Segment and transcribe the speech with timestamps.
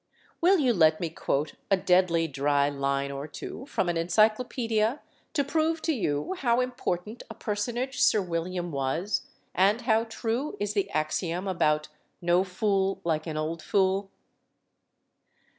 [0.41, 4.99] Will you let me quote a deadly dry line or two from an encyclopedia,
[5.33, 10.53] to prove to you how important a per sonage Sir William was, and how *me
[10.59, 11.87] is the axiom about
[12.19, 14.09] "no fool like an old fool"?